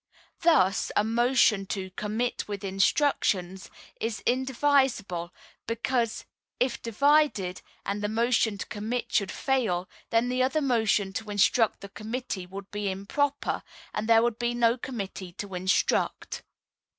Thus, 0.39 0.91
a 0.95 1.03
motion 1.03 1.67
to 1.67 1.91
"commit 1.91 2.47
with 2.47 2.63
instructions," 2.63 3.69
is 3.99 4.21
indivisible, 4.25 5.31
because 5.67 6.25
if 6.59 6.81
divided, 6.81 7.61
and 7.85 8.01
the 8.01 8.09
motion 8.09 8.57
to 8.57 8.65
commit 8.65 9.13
should 9.13 9.31
fail, 9.31 9.87
then 10.09 10.27
the 10.27 10.41
other 10.41 10.59
motion 10.59 11.13
to 11.13 11.29
instruct 11.29 11.81
the 11.81 11.89
committee 11.89 12.47
would 12.47 12.71
be 12.71 12.89
improper, 12.89 13.61
as 13.93 14.07
there 14.07 14.23
would 14.23 14.39
be 14.39 14.55
no 14.55 14.75
committee 14.75 15.33
to 15.33 15.53
instruct. 15.53 16.41